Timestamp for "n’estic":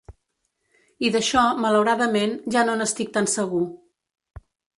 2.81-3.13